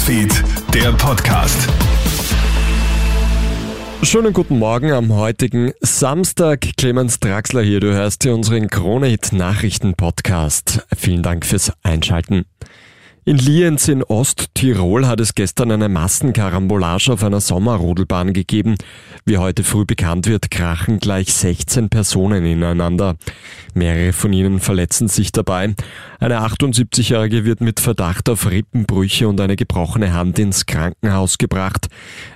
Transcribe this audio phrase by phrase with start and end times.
[0.00, 0.32] Newsfeed,
[0.72, 1.68] der Podcast.
[4.02, 6.60] Schönen guten Morgen am heutigen Samstag.
[6.78, 7.80] Clemens Draxler hier.
[7.80, 10.86] Du hörst hier unseren Kronehit Nachrichten Podcast.
[10.96, 12.46] Vielen Dank fürs Einschalten.
[13.30, 18.74] In Lienz in Osttirol hat es gestern eine Massenkarambolage auf einer Sommerrodelbahn gegeben.
[19.24, 23.14] Wie heute früh bekannt wird, krachen gleich 16 Personen ineinander.
[23.72, 25.76] Mehrere von ihnen verletzen sich dabei.
[26.18, 31.86] Eine 78-Jährige wird mit Verdacht auf Rippenbrüche und eine gebrochene Hand ins Krankenhaus gebracht.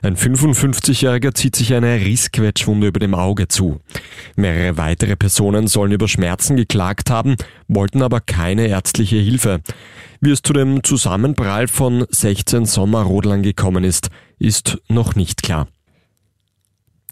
[0.02, 3.80] Ein 55-Jähriger zieht sich eine Rissquetschwunde über dem Auge zu.
[4.37, 7.35] Mehrere weitere Personen sollen über Schmerzen geklagt haben,
[7.68, 9.60] wollten aber keine ärztliche Hilfe.
[10.20, 15.68] Wie es zu dem Zusammenprall von 16 Sommerrodlern gekommen ist, ist noch nicht klar.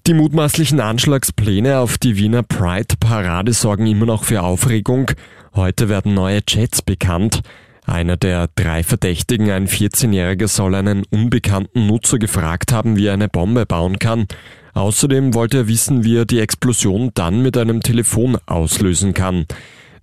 [0.07, 5.13] Die mutmaßlichen Anschlagspläne auf die Wiener Pride-Parade sorgen immer noch für Aufregung.
[5.55, 7.43] Heute werden neue Chats bekannt.
[7.85, 13.29] Einer der drei Verdächtigen, ein 14-Jähriger, soll einen unbekannten Nutzer gefragt haben, wie er eine
[13.29, 14.27] Bombe bauen kann.
[14.75, 19.47] Außerdem wollte er wissen, wie er die Explosion dann mit einem Telefon auslösen kann.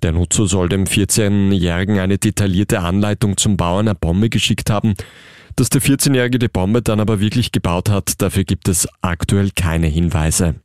[0.02, 4.94] Der Nutzer soll dem 14-Jährigen eine detaillierte Anleitung zum Bau einer Bombe geschickt haben.
[5.56, 9.88] Dass der 14-Jährige die Bombe dann aber wirklich gebaut hat, dafür gibt es aktuell keine
[9.88, 10.56] Hinweise.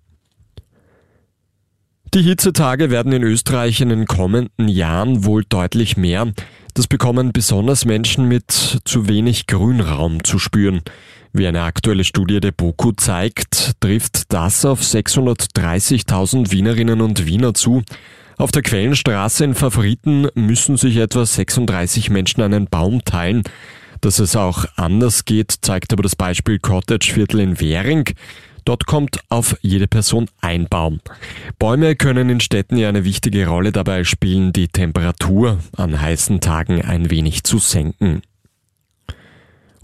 [2.15, 6.33] Die Hitzetage werden in Österreich in den kommenden Jahren wohl deutlich mehr.
[6.75, 10.83] Das bekommen besonders Menschen mit zu wenig Grünraum zu spüren.
[11.33, 17.83] Wie eine aktuelle Studie der BOKU zeigt, trifft das auf 630.000 Wienerinnen und Wiener zu.
[18.37, 23.43] Auf der Quellenstraße in Favoriten müssen sich etwa 36 Menschen einen Baum teilen.
[24.01, 28.11] Dass es auch anders geht, zeigt aber das Beispiel Cottage Viertel in Währing.
[28.65, 31.01] Dort kommt auf jede Person ein Baum.
[31.59, 36.83] Bäume können in Städten ja eine wichtige Rolle dabei spielen, die Temperatur an heißen Tagen
[36.83, 38.23] ein wenig zu senken.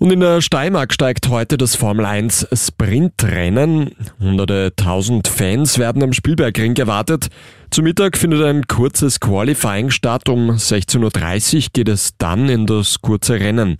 [0.01, 3.91] Und in der Steiermark steigt heute das Formel 1 Sprintrennen.
[4.19, 7.29] Hunderte tausend Fans werden am Spielbergring erwartet.
[7.71, 10.31] Zu Mittag findet ein kurzes Qualifying statt.
[10.31, 13.77] Um 16.30 Uhr geht es dann in das kurze Rennen.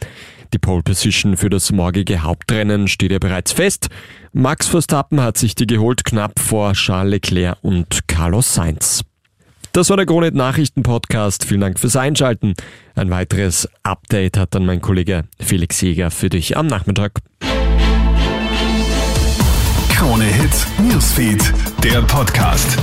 [0.53, 3.89] Die Pole Position für das morgige Hauptrennen steht ja bereits fest.
[4.35, 9.05] Max Verstappen hat sich die geholt knapp vor Charles Leclerc und Carlos Sainz.
[9.73, 11.45] Das war der Kronet Nachrichten Podcast.
[11.45, 12.55] Vielen Dank fürs Einschalten.
[12.97, 17.21] Ein weiteres Update hat dann mein Kollege Felix Jäger für dich am Nachmittag.
[19.91, 21.53] Krone Hits, Newsfeed,
[21.85, 22.79] der Podcast.